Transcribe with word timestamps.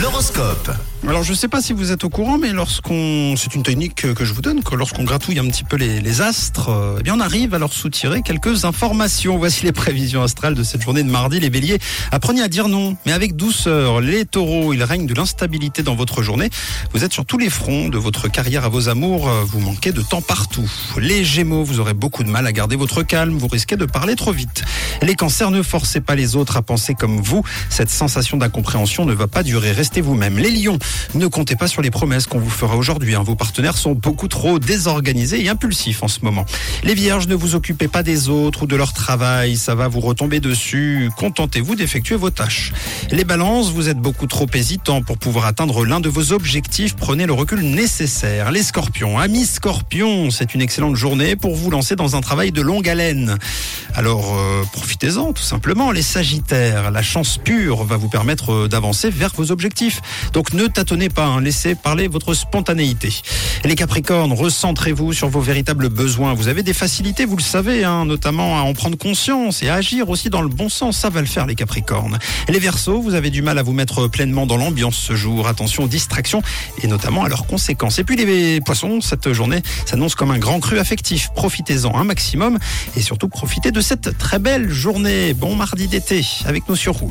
L'horoscope. 0.00 0.70
Alors 1.06 1.24
je 1.24 1.32
ne 1.32 1.36
sais 1.36 1.48
pas 1.48 1.60
si 1.60 1.72
vous 1.72 1.90
êtes 1.90 2.04
au 2.04 2.08
courant, 2.08 2.38
mais 2.38 2.52
lorsqu'on, 2.52 3.34
c'est 3.36 3.54
une 3.56 3.64
technique 3.64 4.14
que 4.14 4.24
je 4.24 4.32
vous 4.32 4.40
donne, 4.40 4.62
que 4.62 4.76
lorsqu'on 4.76 5.02
gratouille 5.02 5.40
un 5.40 5.46
petit 5.48 5.64
peu 5.64 5.76
les, 5.76 6.20
astres, 6.20 6.68
euh, 6.70 6.96
eh 7.00 7.02
bien 7.02 7.16
on 7.16 7.20
arrive 7.20 7.52
à 7.54 7.58
leur 7.58 7.72
soutirer 7.72 8.22
quelques 8.22 8.64
informations. 8.64 9.36
Voici 9.36 9.64
les 9.64 9.72
prévisions 9.72 10.22
astrales 10.22 10.54
de 10.54 10.62
cette 10.62 10.80
journée 10.80 11.02
de 11.02 11.10
mardi. 11.10 11.40
Les 11.40 11.50
Béliers, 11.50 11.78
apprenez 12.12 12.40
à 12.40 12.46
dire 12.48 12.68
non, 12.68 12.96
mais 13.04 13.12
avec 13.12 13.34
douceur. 13.34 14.00
Les 14.00 14.24
Taureaux, 14.24 14.72
il 14.72 14.82
règne 14.84 15.06
de 15.06 15.14
l'instabilité 15.14 15.82
dans 15.82 15.96
votre 15.96 16.22
journée. 16.22 16.48
Vous 16.94 17.02
êtes 17.04 17.12
sur 17.12 17.26
tous 17.26 17.36
les 17.36 17.50
fronts 17.50 17.88
de 17.88 17.98
votre 17.98 18.28
carrière 18.28 18.64
à 18.64 18.68
vos 18.68 18.88
amours. 18.88 19.28
euh, 19.28 19.42
Vous 19.44 19.58
manquez 19.58 19.90
de 19.90 20.02
temps 20.02 20.22
partout. 20.22 20.70
Les 20.98 21.24
Gémeaux, 21.24 21.64
vous 21.64 21.80
aurez 21.80 21.94
beaucoup 21.94 22.22
de 22.22 22.30
mal 22.30 22.46
à 22.46 22.52
garder 22.52 22.76
votre 22.76 23.02
calme. 23.02 23.36
Vous 23.36 23.48
risquez 23.48 23.76
de 23.76 23.86
parler 23.86 24.14
trop 24.14 24.32
vite. 24.32 24.62
Les 25.02 25.16
Cancers, 25.16 25.50
ne 25.50 25.62
forcez 25.62 26.00
pas 26.00 26.14
les 26.14 26.36
autres 26.36 26.56
à 26.56 26.62
penser 26.62 26.94
comme 26.94 27.20
vous. 27.20 27.42
Cette 27.70 27.90
sensation 27.90 28.36
d'incompréhension 28.36 29.04
ne 29.04 29.12
va 29.12 29.26
pas 29.26 29.42
durer. 29.42 29.72
Restez 29.82 30.00
vous-même. 30.00 30.38
Les 30.38 30.52
Lions, 30.52 30.78
ne 31.14 31.26
comptez 31.26 31.56
pas 31.56 31.66
sur 31.66 31.82
les 31.82 31.90
promesses 31.90 32.28
qu'on 32.28 32.38
vous 32.38 32.48
fera 32.48 32.76
aujourd'hui. 32.76 33.16
hein. 33.16 33.24
Vos 33.24 33.34
partenaires 33.34 33.76
sont 33.76 33.96
beaucoup 33.96 34.28
trop 34.28 34.60
désorganisés 34.60 35.44
et 35.44 35.48
impulsifs 35.48 36.04
en 36.04 36.06
ce 36.06 36.20
moment. 36.22 36.44
Les 36.84 36.94
Vierges, 36.94 37.26
ne 37.26 37.34
vous 37.34 37.56
occupez 37.56 37.88
pas 37.88 38.04
des 38.04 38.28
autres 38.28 38.62
ou 38.62 38.66
de 38.68 38.76
leur 38.76 38.92
travail. 38.92 39.56
Ça 39.56 39.74
va 39.74 39.88
vous 39.88 39.98
retomber 39.98 40.38
dessus. 40.38 41.10
Contentez-vous 41.16 41.74
d'effectuer 41.74 42.14
vos 42.14 42.30
tâches. 42.30 42.72
Les 43.10 43.24
Balances, 43.24 43.72
vous 43.72 43.88
êtes 43.88 43.98
beaucoup 43.98 44.28
trop 44.28 44.46
hésitants 44.54 45.02
pour 45.02 45.18
pouvoir 45.18 45.46
atteindre 45.46 45.84
l'un 45.84 45.98
de 45.98 46.08
vos 46.08 46.30
objectifs. 46.30 46.94
Prenez 46.94 47.26
le 47.26 47.32
recul 47.32 47.62
nécessaire. 47.62 48.52
Les 48.52 48.62
Scorpions, 48.62 49.18
amis 49.18 49.46
Scorpions, 49.46 50.30
c'est 50.30 50.54
une 50.54 50.62
excellente 50.62 50.94
journée 50.94 51.34
pour 51.34 51.56
vous 51.56 51.70
lancer 51.70 51.96
dans 51.96 52.14
un 52.14 52.20
travail 52.20 52.52
de 52.52 52.62
longue 52.62 52.88
haleine. 52.88 53.36
Alors 53.94 54.32
euh, 54.38 54.62
profitez-en 54.70 55.32
tout 55.32 55.42
simplement. 55.42 55.90
Les 55.90 56.02
Sagittaires, 56.02 56.92
la 56.92 57.02
chance 57.02 57.36
pure 57.36 57.82
va 57.82 57.96
vous 57.96 58.08
permettre 58.08 58.52
euh, 58.52 58.68
d'avancer 58.68 59.10
vers 59.10 59.32
vos 59.36 59.50
objectifs. 59.50 59.71
Donc 60.32 60.52
ne 60.52 60.66
tâtonnez 60.66 61.08
pas, 61.08 61.26
hein, 61.26 61.40
laissez 61.40 61.74
parler 61.74 62.08
votre 62.08 62.34
spontanéité. 62.34 63.12
Les 63.64 63.74
Capricornes, 63.74 64.32
recentrez-vous 64.32 65.12
sur 65.12 65.28
vos 65.28 65.40
véritables 65.40 65.88
besoins. 65.88 66.34
Vous 66.34 66.48
avez 66.48 66.62
des 66.62 66.72
facilités, 66.72 67.24
vous 67.24 67.36
le 67.36 67.42
savez, 67.42 67.84
hein, 67.84 68.04
notamment 68.04 68.58
à 68.58 68.62
en 68.62 68.74
prendre 68.74 68.96
conscience 68.96 69.62
et 69.62 69.68
à 69.68 69.74
agir 69.74 70.08
aussi 70.08 70.30
dans 70.30 70.42
le 70.42 70.48
bon 70.48 70.68
sens. 70.68 70.98
Ça 70.98 71.10
va 71.10 71.20
le 71.20 71.26
faire 71.26 71.46
les 71.46 71.54
Capricornes. 71.54 72.18
Les 72.48 72.58
Verseaux, 72.58 73.00
vous 73.00 73.14
avez 73.14 73.30
du 73.30 73.42
mal 73.42 73.58
à 73.58 73.62
vous 73.62 73.72
mettre 73.72 74.08
pleinement 74.08 74.46
dans 74.46 74.56
l'ambiance 74.56 74.96
ce 74.96 75.14
jour. 75.14 75.48
Attention 75.48 75.84
aux 75.84 75.88
distractions 75.88 76.42
et 76.82 76.86
notamment 76.86 77.24
à 77.24 77.28
leurs 77.28 77.46
conséquences. 77.46 77.98
Et 77.98 78.04
puis 78.04 78.16
les 78.16 78.60
Poissons, 78.60 79.00
cette 79.00 79.32
journée 79.32 79.62
s'annonce 79.86 80.14
comme 80.14 80.30
un 80.30 80.38
grand 80.38 80.60
cru 80.60 80.78
affectif. 80.78 81.30
Profitez-en 81.34 81.96
un 81.96 82.04
maximum 82.04 82.58
et 82.96 83.02
surtout 83.02 83.28
profitez 83.28 83.70
de 83.70 83.80
cette 83.80 84.18
très 84.18 84.38
belle 84.38 84.70
journée. 84.70 85.34
Bon 85.34 85.56
mardi 85.56 85.88
d'été 85.88 86.24
avec 86.44 86.68
nous 86.68 86.76
sur 86.76 86.94
Rouge. 86.94 87.10